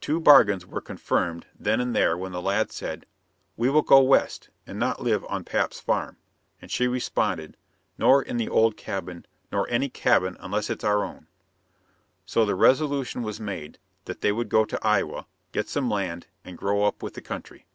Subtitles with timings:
[0.00, 3.04] Two bargains were confirmed then and there when the lad said,
[3.56, 6.18] "We will go West and not live on pap's farm,"
[6.62, 7.56] and she responded,
[7.98, 11.26] "Nor in the old cabin, nor any cabin unless it's our own."
[12.24, 16.56] So the resolution was made that they would go to Iowa, get some land, and
[16.56, 17.66] grow up with the country.